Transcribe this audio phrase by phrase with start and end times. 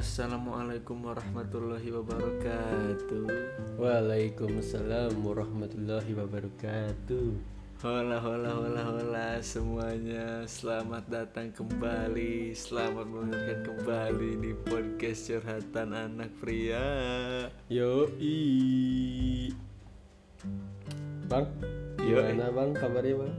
[0.00, 3.28] Assalamualaikum warahmatullahi wabarakatuh.
[3.76, 7.36] Waalaikumsalam warahmatullahi wabarakatuh.
[7.84, 16.28] Hola hola hola hola semuanya Selamat datang kembali Selamat mendengarkan kembali di podcast curhatan anak
[16.40, 16.84] pria
[17.72, 19.52] Yo i.
[21.28, 21.44] Bang,
[22.00, 23.34] Yo, gimana bang kabarnya bang?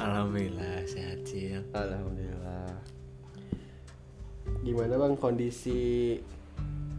[0.00, 2.27] Alhamdulillah sehat Cil Alhamdulillah.
[4.62, 6.16] Gimana bang kondisi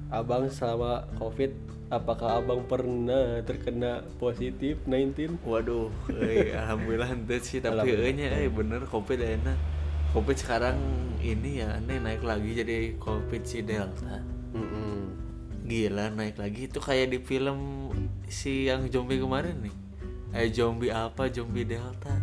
[0.09, 1.51] abang selama covid?
[1.89, 5.41] Apakah abang pernah terkena positif 19?
[5.41, 5.89] Waduh,
[6.21, 9.57] eh, Alhamdulillah ente sih Tapi enya eh bener Covid enak
[10.13, 10.77] Covid sekarang
[11.21, 14.21] ini ya aneh naik lagi jadi Covid si Delta.
[14.53, 15.13] Mm-mm.
[15.69, 16.65] Gila naik lagi.
[16.65, 17.89] Itu kayak di film
[18.25, 19.75] si yang zombie kemarin nih.
[20.33, 21.29] Eh zombie apa?
[21.29, 22.13] Zombie delta.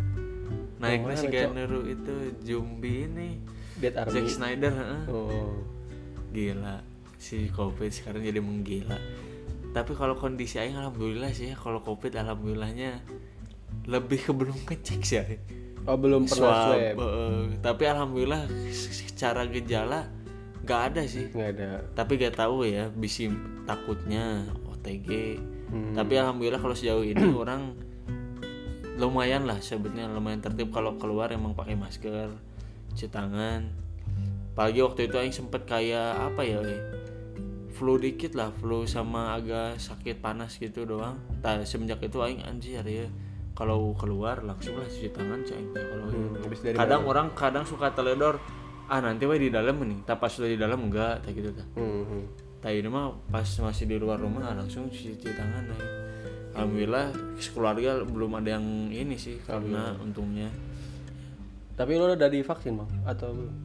[0.83, 1.27] Naiknya si?
[1.31, 3.39] Keanu itu zombie ini
[3.77, 4.11] Dead Army.
[4.11, 5.01] Zack Snyder heeh.
[5.07, 5.53] Oh.
[6.29, 6.81] Gila
[7.17, 8.93] si covid sekarang jadi menggila
[9.67, 13.01] Tapi kalau kondisi Aing alhamdulillah sih ya Kalau covid alhamdulillahnya
[13.85, 15.41] Lebih ke belum ngecek sih Aing.
[15.83, 16.99] Oh belum pernah swab.
[16.99, 17.57] heeh.
[17.57, 20.09] Tapi alhamdulillah secara gejala
[20.59, 21.69] nggak ada sih Nggak ada.
[21.95, 23.31] tapi gak tahu ya bisi
[23.63, 25.91] takutnya OTG Hmm.
[25.91, 27.75] tapi alhamdulillah kalau sejauh ini orang
[28.95, 32.31] lumayan lah sebetulnya lumayan tertib kalau keluar emang pakai masker
[32.89, 33.67] cuci tangan.
[34.53, 36.77] Pagi waktu itu aing sempet kayak apa ya we,
[37.69, 41.21] flu dikit lah flu sama agak sakit panas gitu doang.
[41.45, 43.05] Nah, semenjak itu aing anjir ya.
[43.53, 45.69] Kalau keluar langsung lah cuci tangan aing.
[45.73, 46.33] Teh kalau Hmm,
[46.73, 48.41] kadang orang kadang suka teledor
[48.87, 51.67] ah nanti we di dalam nih tapi pas sudah di dalam enggak kayak gitu tah
[51.75, 52.23] Hmm, hmm.
[52.57, 55.81] Tah ini mah pas masih di luar rumah langsung cuci, cuci tangan nih.
[56.55, 57.13] Alhamdulillah
[57.53, 60.49] keluarga belum ada yang ini sih karena untungnya.
[61.77, 63.55] Tapi lo udah divaksin bang atau belum?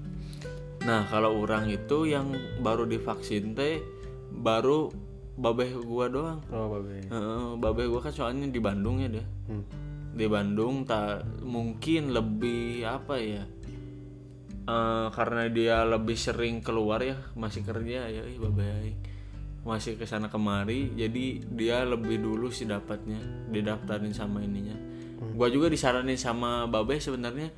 [0.84, 3.80] Nah kalau orang itu yang baru divaksin teh
[4.28, 4.92] baru
[5.40, 6.40] babeh gua doang.
[6.52, 7.08] Oh babe.
[7.08, 9.26] Heeh, babeh gua kan soalnya di Bandung ya deh.
[9.48, 9.64] Hmm.
[10.12, 13.48] Di Bandung tak mungkin lebih apa ya?
[14.62, 18.94] Eh, karena dia lebih sering keluar ya masih kerja ya ih babeh
[19.66, 23.18] masih ke sana kemari jadi dia lebih dulu sih dapatnya
[23.50, 24.78] didaftarin sama ininya
[25.34, 27.50] gua juga disaranin sama babe sebenarnya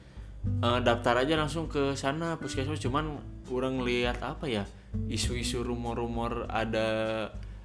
[0.44, 2.80] eh, daftar aja langsung ke sana puskesmas.
[2.80, 3.18] Cuman
[3.48, 4.64] orang lihat apa ya
[5.10, 6.86] isu-isu rumor-rumor ada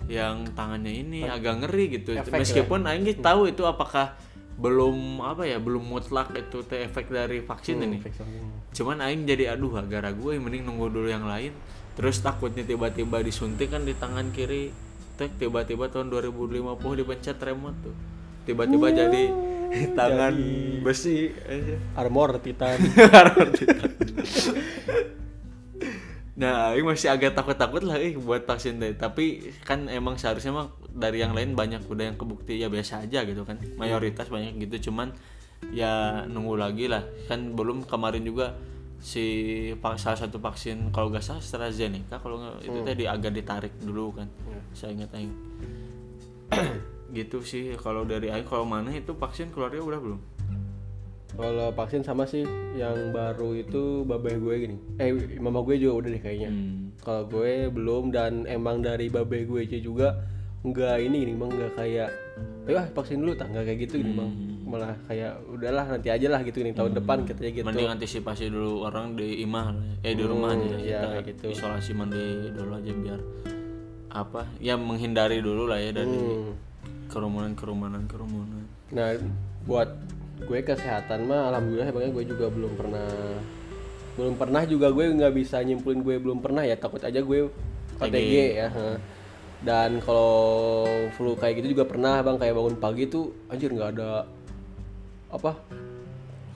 [0.10, 2.18] yang tangannya ini agak ngeri gitu.
[2.18, 4.18] Efek meskipun aing nggak tahu itu apakah
[4.60, 8.04] belum apa ya belum mutlak itu teh efek dari vaksin ini.
[8.76, 11.54] cuman aing jadi aduh agak ragu eh, mending nunggu dulu yang lain.
[12.00, 14.72] Terus takutnya tiba-tiba disuntik kan di tangan kiri
[15.20, 17.96] tek tiba-tiba tahun 2050 dipencet remote tuh.
[18.48, 19.24] Tiba-tiba jadi
[20.00, 20.36] tangan
[20.82, 21.34] besi.
[21.46, 21.76] Aja.
[22.02, 22.80] Armor Titan.
[26.40, 30.72] nah aing masih agak takut-takut lah eh buat vaksin deh tapi kan emang seharusnya mah
[30.88, 33.60] dari yang lain banyak udah yang kebukti ya biasa aja gitu kan.
[33.76, 35.12] Mayoritas banyak gitu cuman
[35.76, 37.04] ya nunggu lagi lah.
[37.28, 38.56] Kan belum kemarin juga
[39.00, 39.26] si
[39.96, 44.28] salah satu vaksin kalau nggak salah AstraZeneca kalau nggak itu tadi agak ditarik dulu kan
[44.76, 45.32] saya ingat aing
[47.14, 50.22] gitu sih kalau dari aing kalau mana itu vaksin keluarnya udah belum
[51.40, 52.44] Kalau vaksin sama sih
[52.76, 54.78] yang baru itu babeh gue gini.
[55.00, 56.52] Eh mama gue juga udah deh kayaknya.
[56.52, 56.92] Hmm.
[57.00, 60.20] Kalau gue belum dan emang dari babeh gue aja juga
[60.60, 62.10] nggak ini gini bang nggak kayak
[62.68, 64.32] ayo ah, vaksin dulu tak nggak kayak gitu gini bang
[64.68, 68.84] malah kayak udahlah nanti aja lah gitu nih tahun depan katanya gitu mending antisipasi dulu
[68.84, 69.72] orang di imah
[70.04, 71.46] eh di rumah aja iya, kita kayak gitu.
[71.56, 73.20] isolasi mandi dulu aja biar
[74.12, 76.69] apa ya menghindari dulu lah ya dari Hmm.
[77.10, 79.14] Kerumunan kerumunan kerumunan Nah,
[79.70, 79.90] buat
[80.40, 83.10] gue kesehatan mah alhamdulillah emangnya gue juga belum pernah
[84.18, 87.40] belum pernah juga gue nggak bisa nyimpulin gue belum pernah ya takut aja gue
[88.00, 88.68] OTG ya.
[89.60, 90.88] Dan kalau
[91.20, 94.24] flu kayak gitu juga pernah bang kayak bangun pagi tuh anjir nggak ada
[95.30, 95.52] apa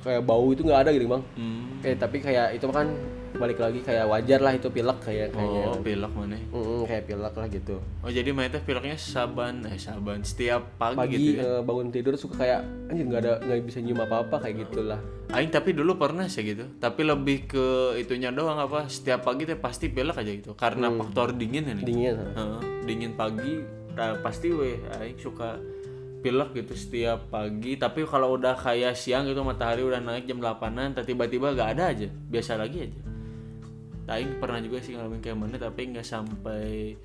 [0.08, 1.24] kayak bau itu nggak ada gitu bang.
[1.36, 1.84] hmm.
[1.84, 2.88] Eh tapi kayak itu kan
[3.34, 5.66] balik lagi kayak wajar lah itu pilek kayak kayaknya.
[5.66, 6.38] oh pilek mana?
[6.54, 7.76] Mm-mm, kayak pilek lah gitu.
[7.82, 10.22] oh jadi main teh pileknya saban eh saban.
[10.22, 12.62] Setiap pagi, Pagi gitu ya bangun tidur suka kayak
[12.94, 15.00] anjir nggak ada nggak bisa nyium apa apa kayak gitulah.
[15.34, 16.70] Aing tapi dulu pernah sih gitu.
[16.78, 20.54] Tapi lebih ke itunya doang apa setiap pagi teh pasti pilek aja gitu.
[20.54, 22.16] Karena faktor dingin nih Dingin.
[22.16, 23.66] Heeh, dingin pagi
[23.98, 25.58] nah, pasti weh aing suka
[26.22, 27.82] pilek gitu setiap pagi.
[27.82, 32.08] Tapi kalau udah kayak siang gitu matahari udah naik jam 8an tiba-tiba gak ada aja.
[32.08, 33.13] Biasa lagi aja
[34.06, 36.96] aing pernah juga sih ngalamin kayak mana tapi nggak sampai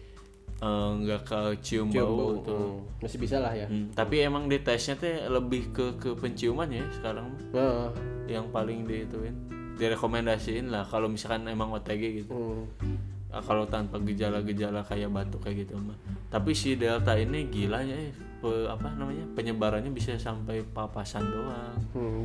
[0.58, 2.56] eh, nggak kecium Cium bau, bau, gitu.
[2.56, 2.78] hmm.
[3.00, 6.82] masih bisa lah ya Hmm, tapi emang di tesnya teh lebih ke ke penciuman ya
[6.90, 7.30] sekarang.
[7.50, 7.94] Nah,
[8.26, 9.34] yang paling diituin
[9.78, 13.16] direkomendasiin lah kalau misalkan emang OTG gitu hmm.
[13.28, 15.92] Ah, kalau tanpa gejala-gejala kayak batuk kayak gitu mah
[16.28, 17.92] tapi si delta ini gilanya
[18.40, 22.24] pe- apa namanya penyebarannya bisa sampai papasan doang Hmm.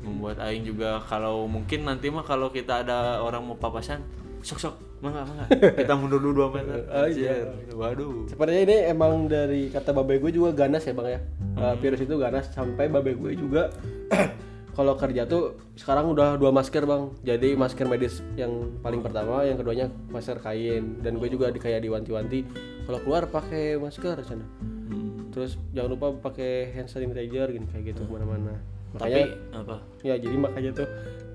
[0.00, 4.00] Membuat aing juga kalau mungkin nanti mah kalau kita ada orang mau papasan
[4.40, 5.44] sok sok mangga mangga
[5.80, 7.34] kita mundur dulu 2 meter Oh, iya.
[7.72, 11.20] Waduh Sepertinya ini emang dari kata babe gue juga ganas ya bang ya.
[11.60, 13.72] Uh, virus itu ganas sampai babe gue juga
[14.76, 17.12] kalau kerja tuh sekarang udah dua masker bang.
[17.24, 21.00] Jadi masker medis yang paling pertama, yang keduanya masker kain.
[21.04, 22.44] Dan gue juga di, kayak diwanti-wanti
[22.84, 24.44] kalau keluar pakai masker sana.
[24.60, 25.32] Hmm.
[25.32, 28.56] Terus jangan lupa pakai hand sanitizer gini kayak gitu ke mana-mana.
[28.96, 30.88] Tapi Makanya apa ya jadi makanya tuh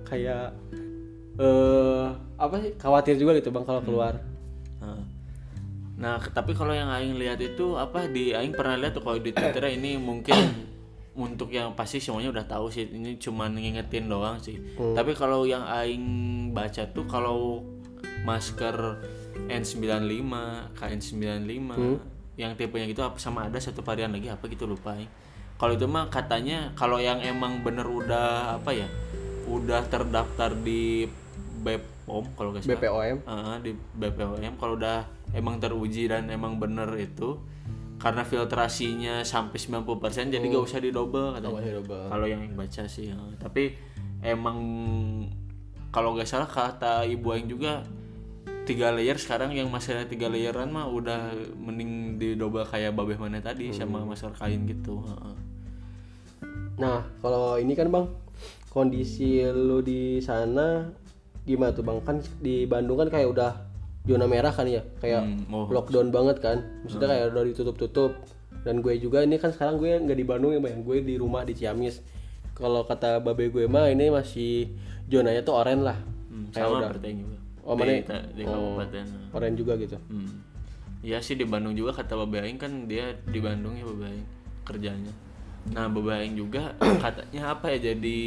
[0.08, 0.46] kayak
[1.36, 2.06] eh
[2.36, 4.16] apa sih khawatir juga gitu bang kalau keluar.
[4.80, 5.16] Nah,
[5.96, 9.32] Nah, tapi kalau yang aing lihat itu apa di aing pernah lihat tuh kalau di
[9.32, 10.36] Twitter ini mungkin
[11.16, 14.60] untuk yang pasti semuanya udah tahu sih ini cuman ngingetin doang sih.
[14.76, 16.04] Tapi kalau yang aing
[16.52, 17.64] baca tuh kalau
[18.28, 19.00] masker
[19.48, 20.28] N95,
[20.76, 21.72] KN95
[22.36, 25.08] yang tipenya gitu apa sama ada satu varian lagi apa gitu lupa aing.
[25.56, 28.88] Kalau itu mah katanya kalau yang emang bener udah apa ya?
[29.48, 31.08] Udah terdaftar di
[31.64, 32.76] BPOM kalau nggak salah.
[32.76, 33.18] BPOM.
[33.24, 37.40] Ah, di BPOM kalau udah emang teruji dan emang bener itu
[37.96, 41.80] karena filtrasinya sampai 90% jadi gak usah didobel katanya.
[41.80, 42.08] Oh.
[42.12, 43.10] Kalau yang baca sih.
[43.10, 43.16] ya.
[43.40, 43.74] Tapi
[44.20, 44.60] emang
[45.96, 47.88] kalau gak salah kata ibu aing juga
[48.66, 53.38] tiga layer sekarang yang masih ada tiga layeran mah udah mending didobel kayak babeh mana
[53.40, 55.06] tadi sama masker kain gitu.
[56.76, 58.12] Nah, kalau ini kan Bang,
[58.68, 60.92] kondisi lu di sana
[61.48, 62.04] gimana tuh Bang?
[62.04, 63.52] Kan di Bandung kan kayak udah
[64.04, 65.68] zona merah kan ya, kayak Hmm, oh.
[65.72, 66.58] lockdown banget kan.
[66.84, 68.12] Maksudnya kayak udah ditutup-tutup.
[68.66, 71.46] Dan gue juga ini kan sekarang gue nggak di Bandung ya Bang, gue di rumah
[71.46, 72.02] di Ciamis.
[72.56, 74.74] Kalau kata babe gue mah ini masih
[75.08, 75.98] zonanya tuh oranye lah.
[76.28, 76.90] Hmm, Kayak sama udah.
[77.66, 77.98] Oh, di, mana?
[78.00, 78.78] ta- di Oh.
[78.78, 79.06] kabupaten.
[79.32, 79.98] oranye juga gitu.
[80.08, 80.30] Hmm.
[81.02, 84.26] Iya sih di Bandung juga kata Babe Aing kan dia di Bandung ya Babe Aing
[84.64, 85.14] kerjanya.
[85.68, 86.74] Nah Babe Aing juga
[87.04, 88.20] katanya apa ya jadi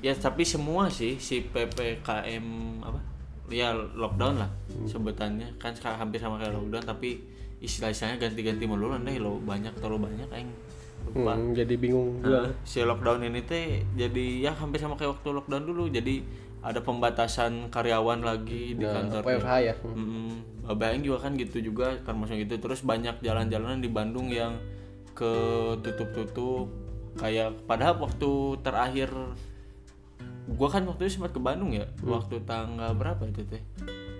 [0.00, 2.44] ya tapi semua sih si PPKM
[2.80, 3.00] apa
[3.48, 4.50] ya lockdown lah
[4.84, 7.16] sebutannya kan sekarang hampir sama kayak lockdown tapi
[7.58, 10.52] istilah-istilahnya ganti-ganti mulu deh lo banyak terlalu banyak Aing
[11.08, 11.32] lupa.
[11.32, 12.44] Hmm, jadi bingung juga.
[12.44, 13.64] Nah, si lockdown ini teh
[13.94, 16.20] jadi ya hampir sama kayak waktu lockdown dulu jadi
[16.58, 19.74] ada pembatasan karyawan lagi di Nah, kantor WFH ya.
[19.82, 20.32] Mm,
[20.68, 22.58] Babe Aing juga kan gitu juga kan masuk gitu.
[22.58, 24.58] Terus banyak jalan-jalanan di Bandung yang
[25.14, 26.68] ketutup-tutup.
[27.18, 28.30] Kayak padahal waktu
[28.62, 29.10] terakhir
[30.48, 33.62] gua kan waktu itu sempat ke Bandung ya waktu tanggal berapa itu teh?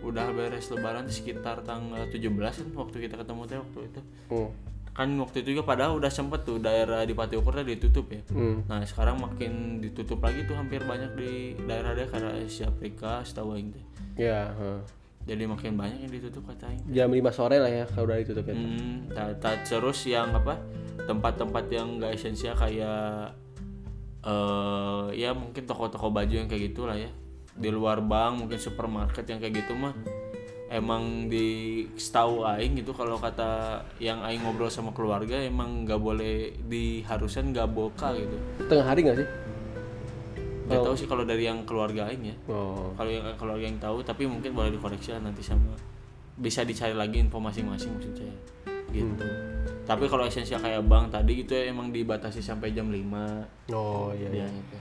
[0.03, 4.01] Udah beres lebaran sekitar tanggal 17 kan waktu kita ketemu teh waktu itu.
[4.31, 4.51] Hmm.
[4.99, 8.67] Kan waktu itu juga padahal udah sempet tuh daerah di Pati Ukur ditutup ya Hmm.
[8.67, 13.71] nah sekarang makin ditutup lagi tuh hampir banyak di daerah-daerah karena Asia Afrika setahu aing
[13.71, 13.85] teh
[14.19, 14.81] Ya, heeh.
[15.25, 18.43] jadi makin banyak yang ditutup kata aing jam 5 sore lah ya kalau udah ditutup
[18.43, 18.53] ya.
[18.53, 20.59] Hmm, ta- ta- terus yang apa
[21.01, 23.39] tempat-tempat yang gak esensial kayak
[24.21, 27.07] eh ya mungkin toko-toko baju yang kayak gitulah ya
[27.55, 29.95] di luar bank mungkin supermarket yang kayak gitu mah
[30.69, 31.49] emang di
[31.95, 37.69] setahu aing gitu kalau kata yang aing ngobrol sama keluarga emang nggak boleh diharuskan nggak
[37.69, 39.29] boka gitu Tengah hari nggak sih?
[40.69, 42.93] nggak tahu sih kalau dari yang keluarga aing ya Oh.
[42.93, 45.73] kalau yang keluarga yang tahu tapi mungkin boleh dikoreksi lah nanti sama
[46.37, 48.37] bisa dicari lagi info masing-masing maksud saya
[48.89, 49.25] gitu
[49.83, 54.45] tapi kalau esensial kayak bank tadi gitu ya emang dibatasi sampai jam 5 Oh iya.
[54.45, 54.77] ya gitu.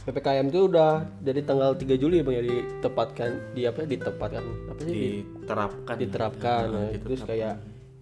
[0.00, 4.92] PPKM itu udah jadi tanggal 3 Juli Bang ya ditepatkan di apa ditepatkan apa sih?
[4.92, 5.94] Di- diterapkan.
[6.00, 7.04] Diterapkan Ya, nah, gitu.
[7.04, 7.54] terus kayak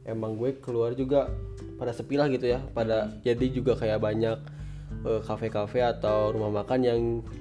[0.07, 1.27] emang gue keluar juga
[1.75, 4.39] pada sepi lah gitu ya pada jadi juga kayak banyak
[5.05, 7.01] eh, kafe-kafe atau rumah makan yang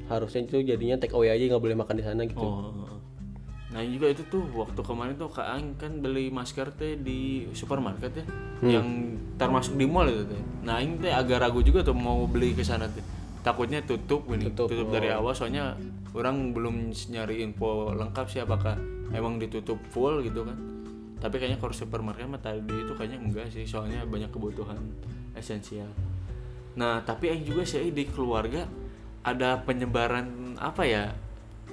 [0.09, 2.41] harusnya itu jadinya take away aja nggak boleh makan di sana gitu.
[2.41, 2.97] Oh
[3.67, 7.45] nah ini juga itu tuh waktu kemarin tuh kak Aing kan beli masker teh di
[7.51, 8.25] supermarket ya
[8.63, 8.87] yang
[9.35, 10.41] termasuk di mall itu teh.
[10.63, 13.03] Nah Aing teh agak ragu juga tuh mau beli ke sana teh
[13.47, 15.79] takutnya tutup gini tutup, dari awal soalnya
[16.11, 18.75] orang belum nyari info lengkap sih apakah
[19.15, 20.57] emang ditutup full gitu kan.
[21.17, 24.75] Tapi kayaknya kalau supermarket mah tadi itu kayaknya enggak sih soalnya banyak kebutuhan
[25.33, 25.87] esensial.
[26.75, 28.67] Nah tapi Aing juga sih di keluarga
[29.23, 31.15] ada penyebaran apa ya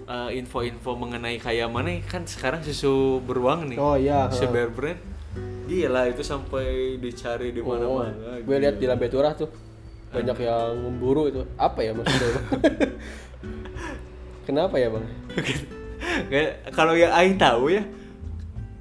[0.07, 5.01] eh, info-info mengenai kayak mana kan sekarang susu beruang nih oh iya susu bear brand.
[5.65, 9.49] Gila itu sampai dicari di Oh, mana-mana gue lihat di Lambe Turah tuh
[10.15, 12.47] banyak yang memburu itu apa ya maksudnya Bang?
[14.47, 15.07] kenapa ya bang
[16.71, 17.83] kalau yang aing tahu ya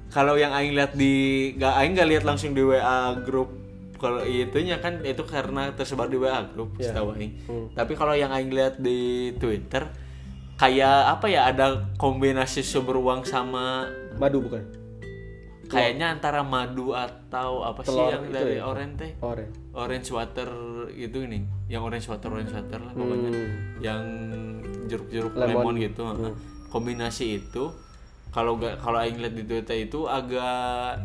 [0.08, 1.14] kalau yang aing lihat di
[1.56, 3.50] nggak aing nggak lihat langsung di WA grup
[3.96, 6.92] kalau itunya kan itu karena tersebar di WA grup Ya.
[6.92, 7.66] setahu aing Hmm.
[7.72, 9.88] tapi kalau yang aing lihat di Twitter
[10.54, 14.62] kayak apa ya ada kombinasi sumber uang sama Madu bukan?
[15.66, 18.62] kayaknya antara madu atau apa sih Telur yang itu dari ya?
[18.62, 19.50] orange teh Oren.
[19.74, 20.48] Orange water
[20.88, 23.50] gitu ini yang orange water orange water lah pokoknya Hmm.
[23.80, 24.02] yang
[24.84, 25.50] jeruk-jeruk Lemon.
[25.60, 26.32] lemon, gitu heeh.
[26.68, 27.74] kombinasi itu
[28.28, 30.50] kalau gak kalau aing lihat di Twitter itu agak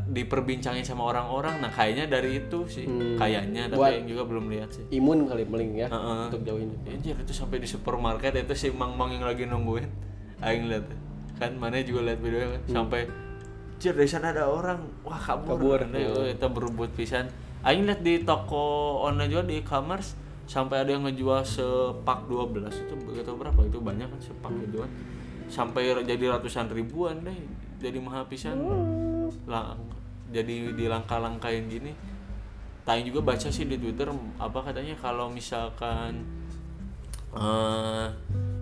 [0.08, 2.86] diperbincangin sama orang-orang nah kayaknya dari itu sih
[3.16, 3.80] kayaknya tapi Hmm.
[3.80, 6.22] Buat- aing juga belum lihat sih Imun kali paling ya Heeh.
[6.28, 6.74] untuk jauh ini.
[6.88, 9.86] Anjir itu sampai di supermarket itu si Mang Mang yang lagi nungguin
[10.40, 10.86] Aing lihat
[11.36, 13.02] kan mana juga lihat video kan sampai
[13.72, 15.80] Anjir dari sana ada orang wah kabur, Kabur.
[15.86, 20.16] Nah, itu berebut pisan Aing lihat di toko online juga di e-commerce
[20.48, 24.92] sampai ada yang ngejual sepak 12 itu begitu berapa itu banyak kan sepak gitu kan.
[25.52, 27.36] Sampai jadi ratusan ribuan deh
[27.84, 28.58] jadi mahal pisan.
[29.46, 29.76] Lah
[30.32, 31.92] jadi dilangkah-langkahin gini.
[32.88, 36.26] Taing juga baca sih di Twitter apa katanya kalau misalkan
[37.36, 38.08] eh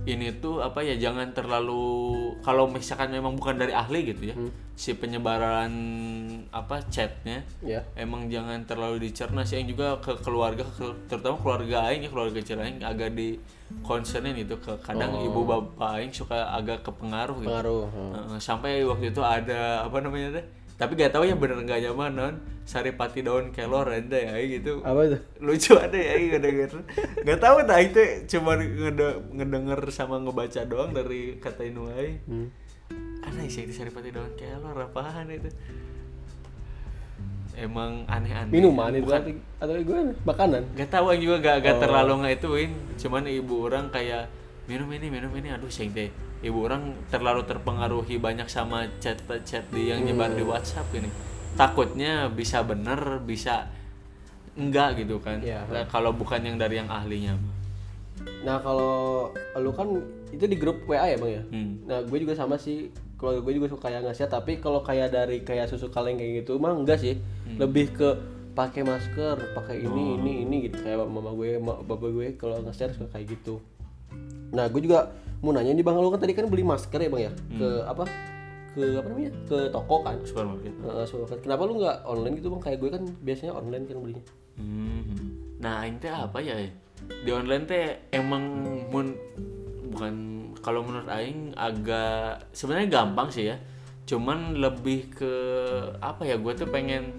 [0.07, 1.83] ini tuh apa ya jangan terlalu
[2.39, 4.35] kalau misalkan memang bukan dari ahli gitu ya
[4.73, 5.73] si penyebaran
[6.49, 7.83] apa chatnya Ya.
[7.93, 9.57] emang jangan terlalu dicerna sih.
[9.57, 13.35] Yang juga ke keluarga ke- terutama keluarga aing ya keluarga kecil aing agak di
[13.81, 17.49] concernin itu ke kadang ibu bapak aing suka agak kepengaruh gitu.
[17.49, 17.83] Pengaruh.
[17.91, 20.45] Heeh, sampai waktu itu ada apa namanya teh
[20.77, 22.35] tapi gak tahu ya bener nggak nyaman non.
[22.63, 24.83] Saripati daun kelor ada ya gitu.
[24.83, 25.17] Apa itu?
[25.39, 26.69] lucu ada ya nggak denger
[27.23, 32.51] nggak tahu nah itu cuma ngede- ngedenger sama ngebaca doang dari kata Inuai Hmm.
[33.23, 35.47] aneh sih itu saripati daun kelor apaan itu?
[37.55, 38.53] Emang aneh-aneh.
[38.53, 40.61] Minuman itu Bukan- atau, gue makanan?
[40.75, 41.81] Gak tahu yang juga gak, gak Oh.
[41.81, 44.29] terlalu nggak ituin cuman ibu orang kayak
[44.67, 45.49] minum ini minum ini.
[45.49, 46.11] Aduh sing teh.
[46.37, 50.37] Ibu orang terlalu terpengaruhi banyak sama chat chat di yang nyebar Hmm.
[50.37, 51.09] di WhatsApp ini.
[51.57, 53.65] Takutnya bisa bener bisa
[54.53, 55.41] enggak gitu kan.
[55.41, 55.65] Iya.
[55.65, 57.37] Nah, kalau bukan yang dari yang ahlinya.
[58.41, 59.85] Nah kalau lu kan
[60.29, 61.43] itu di grup WA ya bang ya?
[61.47, 61.71] hmm.
[61.85, 62.89] Nah gue juga sama sih.
[63.17, 64.29] Keluarga gue juga suka yang ngasih.
[64.29, 67.17] Tapi kalau kayak dari kayak susu kaleng kayak gitu mah enggak sih.
[67.57, 68.09] Lebih ke
[68.53, 70.81] pakai masker pakai ini ini ini gitu.
[70.81, 73.57] Kayak mama gue bapak gue kalau nge-share suka kayak gitu
[74.49, 77.21] nah gue juga mau nanya nih bang lu kan tadi kan beli masker ya bang
[77.27, 78.03] ya ke apa
[78.71, 81.39] ke apa namanya ke toko kan supermarket Heeh, supermarket.
[81.41, 84.25] kenapa lu nggak online gitu bang kayak gue kan biasanya online kan belinya
[84.57, 85.37] Hmm.
[85.61, 86.57] Nah, ini teh apa ya?
[86.97, 88.41] Di online teh emang
[88.89, 89.13] mun
[89.93, 90.13] bukan
[90.65, 93.61] kalau menurut aing agak sebenarnya gampang sih ya.
[94.09, 95.33] Cuman lebih ke
[96.01, 96.41] apa ya?
[96.41, 97.13] Gue tuh pengen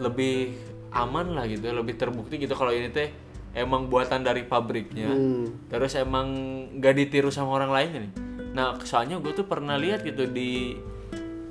[0.00, 0.56] lebih
[0.92, 3.12] aman lah gitu, lebih terbukti gitu kalau ini teh
[3.56, 5.08] emang buatan dari pabriknya.
[5.08, 5.66] Hmm.
[5.66, 6.28] Terus emang
[6.76, 8.10] gak ditiru sama orang lain nih.
[8.52, 10.76] Nah, soalnya gue tuh pernah lihat gitu di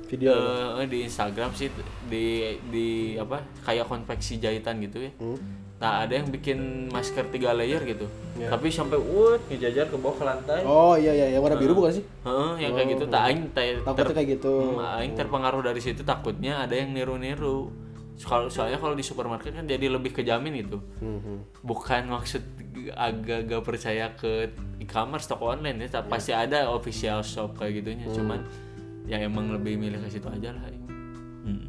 [0.06, 0.30] video
[0.78, 1.66] Eh, di Instagram sih
[2.06, 2.26] di
[2.64, 2.86] di
[3.16, 5.10] apa kayak konveksi jahitan gitu ya.
[5.18, 5.38] Hmm.
[5.76, 8.06] Nah ada yang bikin masker tiga layer gitu.
[8.38, 10.60] Tapi sampai wut ngejajar ke bawah ke lantai.
[10.62, 13.04] oh iya iya yang warna biru bukan sih Heeh, yang kayak gitu.
[13.06, 17.68] Tak aing te- takutnya kayak gitu Hmm, aing terpengaruh dari situ takutnya ada yang niru-niru.
[18.16, 20.80] Kalau soalnya kalau di supermarket kan jadi lebih kejamin gitu.
[21.04, 21.38] Hmm, hmm.
[21.60, 22.42] Bukan maksud
[22.96, 28.08] agak gak percaya ke e-commerce toko online ya, tapi pasti ada official shop kayak gitunya.
[28.08, 28.40] Cuman
[29.04, 30.64] ya emang lebih milih ke situ aja lah.
[31.44, 31.68] Hmm.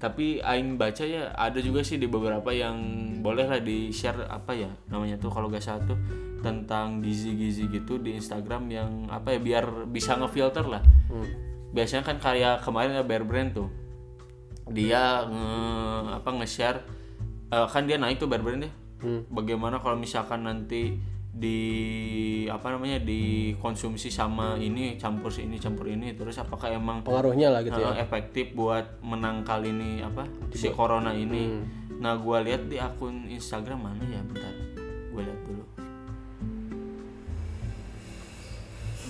[0.00, 2.80] Tapi aing baca ya ada juga sih di beberapa yang
[3.20, 6.00] boleh lah di share apa ya namanya tuh kalau gak salah tuh
[6.40, 10.80] tentang gizi-gizi gitu di Instagram yang apa ya biar bisa ngefilter lah.
[11.12, 11.28] Hmm.
[11.76, 13.68] Biasanya kan kayak kemarin ya Bear Brand tuh
[14.70, 15.52] dia nge
[16.22, 16.78] apa nge-share
[17.50, 18.72] eh, kan dia naik tuh Bear Brand ya.
[19.00, 19.26] Hmm.
[19.28, 20.94] Bagaimana kalau misalkan nanti
[21.30, 21.58] di
[22.50, 27.78] apa namanya dikonsumsi sama ini campur ini campur ini terus apakah emang pengaruhnya lah gitu
[27.78, 31.42] ya eh, efektif buat menangkal ini apa si corona ini.
[31.50, 31.64] Hmm.
[32.00, 34.54] Nah, gua lihat di akun Instagram mana ya bentar.
[35.12, 35.89] Gua lihat dulu.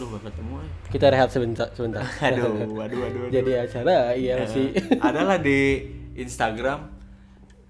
[0.00, 0.70] Duh, gak ketemu eh.
[0.88, 2.98] kita rehat sebentar sebentar Aduh, waduh, waduh.
[3.20, 3.30] waduh.
[3.36, 5.84] jadi acara iya sih adalah di
[6.16, 6.88] Instagram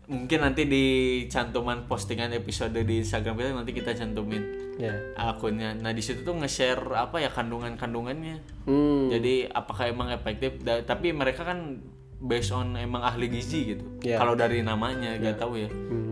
[0.06, 0.84] mungkin nanti di
[1.26, 4.42] cantuman postingan episode di Instagram kita nanti kita cantumin
[4.74, 9.06] ya akunnya nah di situ tuh nge-share apa ya kandungan kandungannya hmm.
[9.10, 11.78] jadi apakah emang efektif Da- tapi mereka kan
[12.18, 14.18] based on emang ahli gizi gitu Ya.
[14.18, 16.09] kalau dari namanya gak tahu ya Hmm.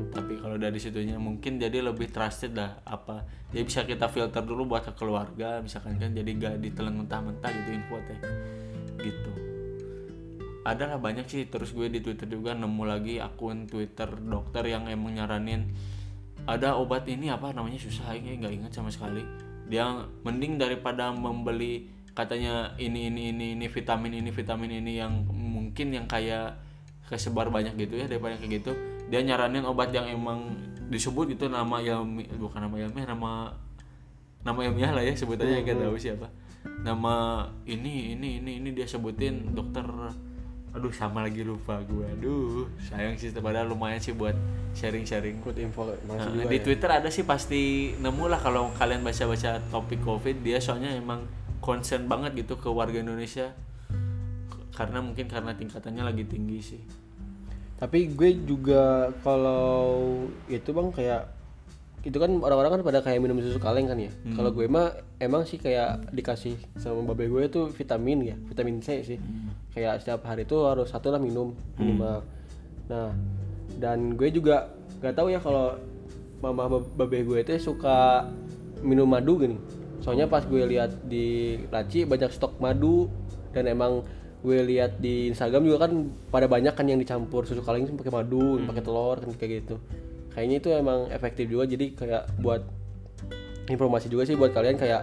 [0.59, 1.17] Dari situnya.
[1.17, 3.25] Mungkin jadi lebih trusted lah apa.
[3.55, 7.71] Jadi bisa kita filter dulu buat ke keluarga misalkan kan jadi gak ditelan mentah-mentah gitu
[7.73, 8.19] info teh.
[9.01, 9.33] Gitu.
[10.67, 11.47] Ada lah banyak sih.
[11.49, 15.71] Terus gue di Twitter juga nemu lagi akun Twitter dokter yang emang nyaranin
[16.49, 17.53] ada obat ini apa?
[17.53, 19.21] Namanya susah ini nggak ingat sama sekali.
[19.69, 25.95] Dia mending daripada membeli katanya ini ini ini ini vitamin ini vitamin ini yang mungkin
[25.95, 26.59] yang kayak
[27.07, 30.53] kesebar banyak gitu ya daripada kayak gitu dia nyaranin obat yang emang
[30.89, 33.53] disebut itu nama ilmi bukan nama ilmiah nama
[34.45, 36.29] nama ilmiah lah ya sebutannya nggak tahu siapa.
[36.85, 39.85] Nama ini ini ini ini dia sebutin dokter
[40.69, 44.37] aduh sama lagi lupa gue aduh sayang sih padahal lumayan sih buat
[44.77, 45.43] sharing-sharing.
[45.43, 46.65] Ikut info Nah, juga di ya.
[46.65, 50.45] Twitter ada sih pasti nemu lah kalau kalian baca-baca topik COVID.
[50.45, 51.27] Dia soalnya emang
[51.59, 53.53] concern banget gitu ke warga Indonesia.
[54.77, 56.83] Karena mungkin karena tingkatannya lagi tinggi sih.
[57.79, 61.23] Tapi gue juga kalau itu bang kayak
[62.07, 64.11] itu kan orang-orang kan pada kayak minum susu kaleng kan ya.
[64.11, 64.35] Hmm.
[64.35, 69.03] Kalau gue mah emang sih kayak dikasih sama babe gue tuh vitamin ya, vitamin C
[69.07, 69.19] sih.
[69.19, 69.55] Hmm.
[69.75, 72.27] Kayak setiap hari tuh harus satu lah minum minimal.
[72.91, 73.15] Nah
[73.79, 75.79] dan gue juga nggak tahu ya kalau
[76.43, 78.27] mama bab- babe gue itu suka
[78.83, 79.59] minum madu gini.
[80.03, 83.11] Soalnya pas gue lihat di laci banyak stok madu
[83.51, 84.07] dan emang
[84.39, 85.93] gue lihat di Instagram juga kan
[86.31, 89.77] pada banyak kan yang dicampur susu kaleng itu pakai madu, pakai telur kan kayak gitu.
[90.31, 92.63] Kayaknya itu emang efektif juga jadi kayak buat
[93.67, 95.03] informasi juga sih buat kalian kayak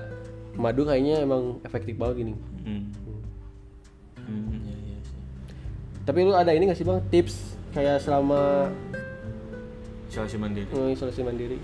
[0.56, 2.34] madu kayaknya emang efektif banget gini.
[2.64, 2.84] Hmm.
[4.26, 5.20] Hmm, iya, iya sih.
[6.08, 8.72] Tapi lu ada ini gak sih bang tips kayak selama
[10.08, 10.72] Isolasi mandiri.
[10.72, 11.60] eh, isolasi mandiri?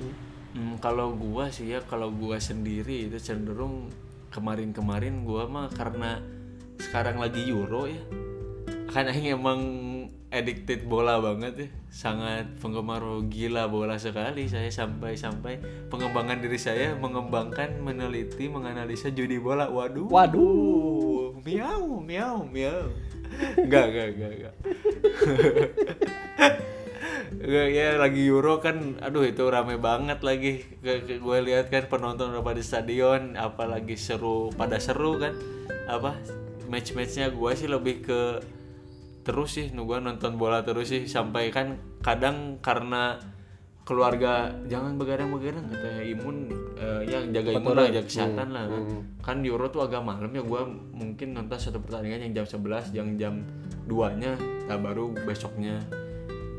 [0.51, 3.87] Hmm, kalau gua sih ya kalau gua sendiri itu cenderung
[4.35, 6.19] kemarin-kemarin gua mah karena
[6.81, 8.01] sekarang lagi Euro ya.
[8.91, 9.61] Kan aing emang
[10.33, 11.69] addicted bola banget ya.
[11.93, 15.87] Sangat penggemar gila bola sekali saya sampai-sampai.
[15.93, 19.69] Pengembangan diri saya mengembangkan meneliti menganalisa judi bola.
[19.69, 20.09] Waduh.
[20.09, 21.37] Waduh.
[21.41, 22.89] miau miau miau.
[23.57, 24.55] Enggak enggak enggak enggak.
[27.31, 30.61] Nggak, ya lagi Euro kan aduh itu rame banget lagi.
[30.83, 35.33] Gue lihat kan penonton udah pada stadion apalagi seru pada seru kan.
[35.87, 36.40] Apa
[36.71, 38.21] match-matchnya gue sih lebih ke
[39.21, 41.05] terus sih nu gua nonton bola terus sih.
[41.05, 43.17] Sampai kan kadang karena
[43.81, 46.37] keluarga jangan begadang-begadang katanya imun
[46.77, 48.65] eh, yang jaga imun lah jaga kesehatan lah.
[48.69, 48.83] Kan.
[49.21, 53.09] kan Euro tuh agak malam ya gua mungkin nonton satu pertandingan yang jam 11 yang
[53.17, 53.33] jam
[53.89, 54.37] 2 nya
[54.69, 55.81] nah baru besoknya.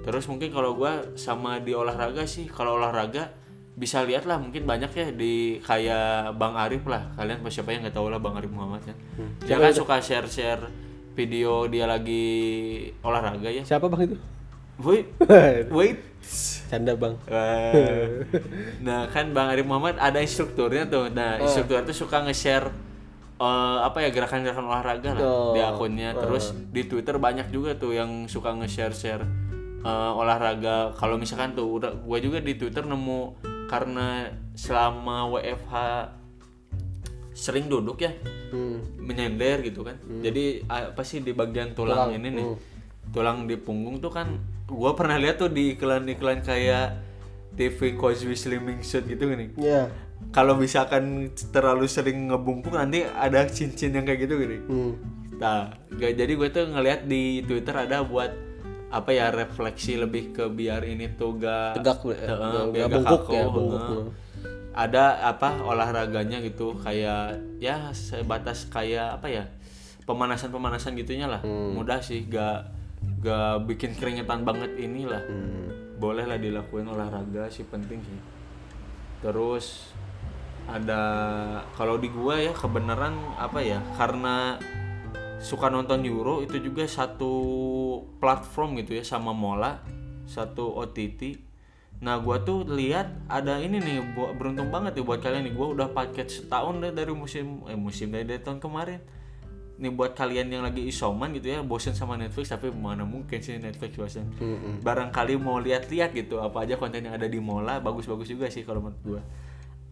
[0.03, 3.42] Terus mungkin kalau gua sama di olahraga sih kalau olahraga
[3.83, 7.11] bisa lihat lah mungkin banyak ya di kayak Bang Arif lah.
[7.19, 8.95] Kalian siapa yang nggak tahu lah Bang Arif Muhammad kan
[9.43, 10.63] dia kan suka share share
[11.13, 12.23] video dia lagi
[13.03, 13.67] olahraga ya.
[13.67, 14.17] Siapa bang itu?
[14.81, 15.07] wait
[15.77, 15.99] wait.
[16.71, 17.19] Canda bang.
[17.27, 17.75] Wah.
[18.87, 21.11] nah kan Bang Arif Muhammad ada instrukturnya tuh.
[21.11, 22.71] Nah instruktur tuh suka nge-share
[23.37, 25.53] eh, apa ya gerakan-gerakan olahraga lah Oh.
[25.53, 26.15] di akunnya.
[26.15, 29.23] Terus di Twitter banyak juga tuh yang suka nge-share share
[29.83, 30.95] eh, olahraga.
[30.97, 35.73] Kalau misalkan tuh udah gue juga di Twitter nemu karena selama WFH
[37.33, 38.13] sering duduk ya
[38.53, 38.85] Hmm.
[39.01, 42.47] menyender gitu kan jadi apa sih di bagian tulang, ini nih
[43.09, 44.37] tulang di punggung tuh kan
[44.69, 47.01] gua pernah lihat tuh di iklan-iklan kayak
[47.53, 49.89] TV Cosby Slimming Suit gitu kan nih Ya.
[50.29, 54.93] kalau misalkan terlalu sering ngebungkuk nanti ada cincin yang kayak gitu gini Hmm.
[55.41, 58.37] nah gak, jadi gue tuh ngeliat di Twitter ada buat
[58.93, 62.95] apa ya refleksi lebih ke biar ini tuh gak Tegak, eh, Heeh, nggak- biar gak
[62.95, 63.81] bungkuk kaku, ya, bungkuk.
[63.81, 64.05] heeh.
[64.73, 67.21] ada apa olahraganya gitu kayak
[67.59, 69.45] ya sebatas kayak apa ya
[70.03, 71.73] pemanasan pemanasan gitunya lah Hmm.
[71.73, 72.69] mudah sih gak
[73.19, 75.69] gak bikin keringetan banget inilah Hmm.
[75.97, 78.21] boleh lah dilakuin olahraga sih penting sih
[79.21, 79.93] terus
[80.65, 81.03] ada
[81.73, 84.57] kalau di gua ya kebenaran apa ya karena
[85.39, 87.35] suka nonton Euro itu juga satu
[88.21, 89.83] platform gitu ya sama Mola
[90.27, 91.53] satu OTT
[92.03, 95.55] nah gua tuh lihat ada ini nih buat beruntung banget ya buat kalian nih.
[95.55, 98.99] Gua udah paket setahun deh dari musim eh musim dari, dari tahun kemarin.
[99.79, 103.55] Nih buat kalian yang lagi isoman gitu ya bosen sama Netflix tapi mana mungkin sih
[103.55, 104.35] Netflix bosen.
[104.83, 108.83] Barangkali mau lihat-lihat gitu apa aja konten yang ada di Mola bagus-bagus juga sih kalau
[108.83, 109.23] menurut gua.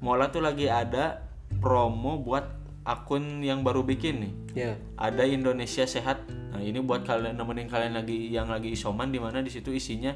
[0.03, 1.31] Mola tuh lagi ada
[1.63, 4.73] promo buat akun yang baru bikin nih Ya.
[4.97, 6.27] ada Indonesia Sehat.
[6.51, 10.11] Nah, ini buat kalian nemenin kalian lagi yang lagi isoman di mana di situ isinya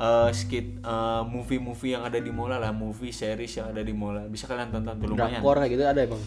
[0.00, 4.26] eh, skit eh, movie-movie yang ada di Mola lah, movie series yang ada di Mola.
[4.26, 5.38] Bisa kalian tonton tuh lumayan.
[5.38, 6.22] Drakor kayak gitu ada ya bang?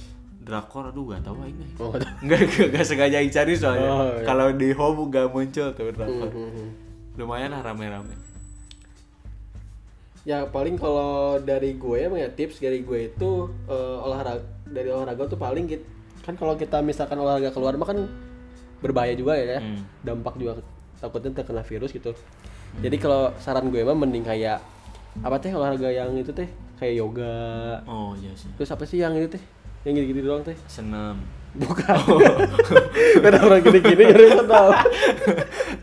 [0.46, 1.60] Drakor aduh gak tahu aing.
[1.82, 1.92] Oh.
[2.24, 2.40] Enggak
[2.72, 3.90] enggak sengaja cari soalnya.
[3.92, 4.24] Oh, iya.
[4.24, 6.30] Kalau di home gak muncul tuh drakor.
[6.32, 6.70] Hmm.
[7.20, 8.16] Lumayan lah rame-rame.
[10.24, 15.38] Ya paling kalau dari gue ya, tips dari gue itu eh, olahraga dari olahraga tuh
[15.38, 15.86] paling gitu
[16.26, 18.02] kan kalau kita misalkan olahraga keluar mah kan
[18.82, 19.82] berbahaya juga ya, Hmm.
[20.02, 20.58] dampak juga
[20.98, 22.18] takutnya terkena virus gitu.
[22.82, 24.58] Jadi kalau saran gue mah mending kayak
[25.22, 26.50] apa teh olahraga yang itu teh
[26.82, 27.80] kayak yoga.
[27.86, 28.50] Oh iya sih.
[28.58, 29.44] Terus apa sih yang itu teh?
[29.86, 30.58] Yang gitu-gitu doang teh?
[30.66, 31.22] Senam.
[31.58, 31.98] Bukan.
[33.18, 34.76] Beda orang gini-gini jadi sedap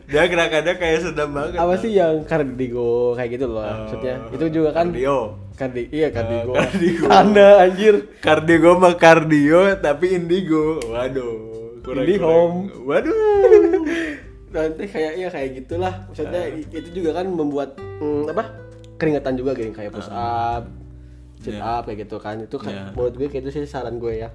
[0.05, 4.17] dia gerakannya kayak sedang banget apa sih yang kardigo kayak gitu loh maksudnya?
[4.29, 5.19] Itu juga kan kardio
[5.53, 7.05] kardi iya kardigo kardigo.
[7.09, 7.95] anda anjir.
[8.19, 10.81] Kardio mah kardio tapi indigo.
[10.85, 11.35] Waduh
[11.81, 12.59] kurang Indihome.
[12.83, 13.83] waduh.
[14.55, 15.95] Nanti kayaknya kayak gitulah.
[16.07, 18.45] Maksudnya i- itu juga kan membuat mm, apa
[18.95, 20.69] keringetan juga kayak push up
[21.41, 21.65] sit Iya.
[21.75, 22.37] up kayak gitu kan.
[22.39, 22.85] Itu kan Iya.
[22.93, 24.29] menurut gue kayak itu sih saran gue ya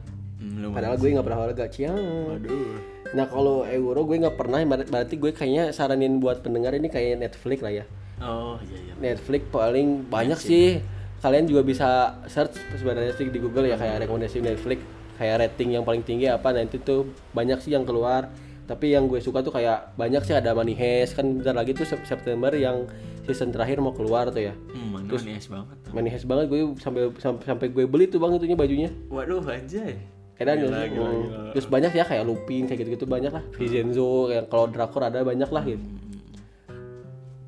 [0.48, 2.00] Hmm, padahal gue nggak pernah olahraga ciang
[2.32, 2.80] waduh.
[3.12, 7.20] Nah kalau euro gue nggak pernah ber- berarti gue kayaknya saranin buat pendengar ini kayak
[7.20, 7.86] Netflix lah ya.
[8.18, 10.80] Oh iya iya Netflix paling banyak sih.
[11.18, 11.88] kalian juga bisa
[12.30, 14.86] search sebenarnya sih di Google ya kayak rekomendasi Netflix
[15.18, 18.30] kayak rating yang paling tinggi apa nah itu tuh banyak sih yang keluar.
[18.68, 21.88] Tapi yang gue suka tuh kayak banyak sih ada Money Heist kan bentar lagi tuh
[21.88, 22.84] Sep- September yang
[23.24, 24.54] season terakhir mau keluar tuh ya.
[24.76, 25.92] Hmm, mana nice banget tuh.
[25.96, 28.90] Money Heist banget gue sampai sampai, sampai gue beli tuh bang itunya bajunya.
[29.08, 29.96] Waduh anjay
[30.38, 31.22] Kadang Gila, ya, gila, hmm.
[31.26, 31.42] gila.
[31.58, 35.50] terus banyak ya kayak Lupin kayak gitu-gitu banyak lah Vincenzo yang kalau drakor ada banyak
[35.50, 35.88] lah gitu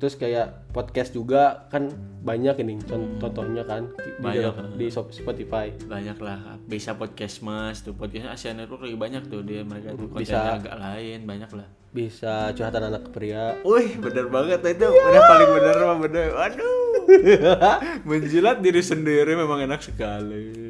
[0.00, 1.92] terus kayak podcast juga kan
[2.24, 7.44] banyak ini con- contohnya kan di, di, Banyak, di Sop- Spotify banyak lah bisa podcast
[7.44, 10.56] mas tuh podcast Asia Network lagi banyak tuh dia mereka tuh Bisa.
[10.56, 15.76] agak lain banyak lah bisa curhatan anak pria Wih, bener banget itu udah paling bener
[15.82, 16.26] mah bener.
[16.38, 16.78] Waduh.
[18.08, 20.69] Menjilat diri sendiri memang enak sekali.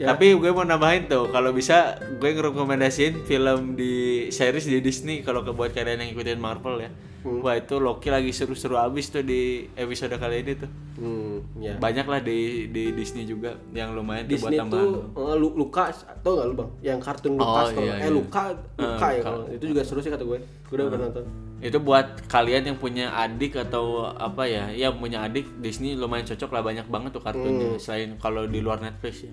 [0.00, 5.44] Tapi gue mau nambahin tuh, kalau bisa gue ngerekomendasiin film di series di Disney kalau
[5.44, 6.90] buat kalian yang ikutin Marvel ya.
[7.26, 9.40] Wah itu Loki lagi seru-seru abis tuh di
[9.72, 10.70] episode kali ini tuh.
[10.96, 11.74] hmm, ya.
[11.76, 14.86] Banyak lah di di Disney juga yang lumayan tuh buat Disney tambahan.
[14.86, 16.70] tuh eh, Lu- Luka atau nggak lu bang?
[16.80, 18.08] Yang kartun Lukas kalau iya, eh iya.
[18.08, 18.42] Luka
[18.76, 20.38] Luka Eh, ya kalau itu juga seru sih kata gue.
[20.38, 21.26] Gue udah pernah nonton.
[21.56, 26.52] itu buat kalian yang punya adik atau apa ya ya punya adik Disney lumayan cocok
[26.52, 29.32] lah banyak banget tuh kartunnya selain kalau di luar Netflix ya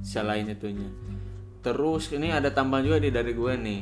[0.00, 0.86] selain itunya.
[1.60, 3.80] Terus ini ada tambahan juga nih dari gue nih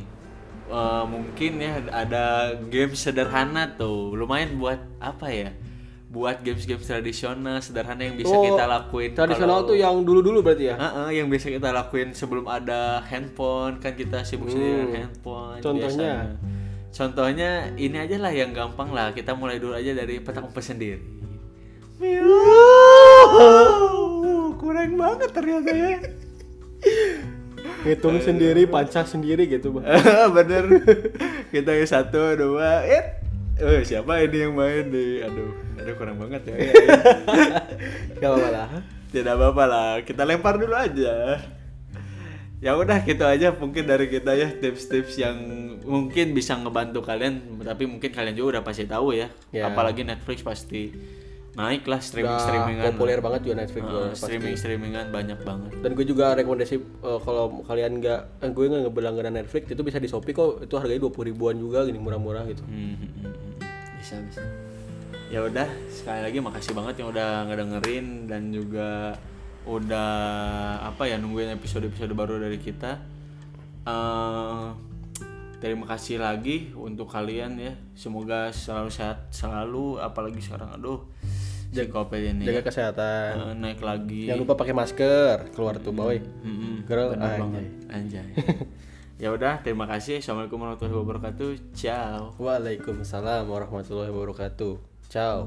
[0.72, 2.24] Eh, mungkin ya ada
[2.64, 5.50] game sederhana tuh lumayan buat apa ya
[6.08, 10.68] buat games-games tradisional sederhana yang bisa Oh, kita lakuin tradisional kalau- tuh yang dulu-dulu berarti
[10.68, 15.56] ya Heeh, yang biasa kita lakuin sebelum ada handphone kan kita sibuk sendiri dengan handphone
[15.56, 15.64] Hmm.
[15.66, 15.88] Contohnya?
[15.88, 16.16] biasanya.
[16.90, 21.00] contohnya ini aja lah yang gampang lah kita mulai dulu aja dari petak umpet sendiri
[24.54, 25.96] kurang banget ternyata ya
[27.82, 29.86] hitung sendiri pancah sendiri gitu bang
[30.36, 30.64] bener
[31.50, 32.82] kita yang satu dua
[33.62, 35.28] Eh, siapa ini yang main nih?
[35.28, 36.54] Aduh, aduh kurang banget ya.
[36.56, 36.82] ya, ya.
[38.18, 38.68] gak apa-apa lah
[39.12, 41.36] Tidak apa-apa lah, kita lempar dulu aja.
[42.62, 45.36] Ya udah gitu aja mungkin dari kita ya tips-tips yang
[45.84, 49.28] mungkin bisa ngebantu kalian, tapi mungkin kalian juga udah pasti tahu ya.
[49.52, 49.68] Ya.
[49.68, 50.94] Apalagi Netflix pasti
[51.52, 52.84] naik lah streaming streamingan.
[52.88, 54.24] populer banget juga Netflix juga pasti.
[54.24, 55.70] streaming streamingan banyak banget.
[55.84, 60.00] dan gue juga rekomendasi eh, kalau kalian nggak eh, gue nggak ngeberlangganan Netflix itu bisa
[60.00, 63.52] di Shopee kok itu harganya dua ribuan juga gini murah-murah gitu Hmm, hmm, hmm, hmm.
[64.00, 64.40] bisa bisa.
[65.28, 69.16] Ya udah sekali lagi makasih banget yang udah ngedengerin dan juga
[69.62, 70.10] udah
[70.82, 72.96] apa ya nungguin episode-episode baru dari kita.
[73.82, 74.66] Eh,
[75.56, 77.72] terima kasih lagi untuk kalian ya.
[77.92, 81.00] Semoga selalu sehat selalu apalagi sekarang aduh
[81.72, 84.28] si covid ini jaga kesehatan Eh, naik lagi.
[84.28, 87.66] jangan lupa pakai masker keluar tuh boy Mm-mm, Girl, bener anjay.
[87.88, 88.26] Anjay.
[89.22, 90.18] ya udah terima kasih.
[90.18, 91.50] Assalamualaikum warahmatullahi wabarakatuh.
[91.72, 92.34] Ciao.
[92.36, 94.74] Waalaikumsalam warahmatullahi wabarakatuh
[95.08, 95.44] ciao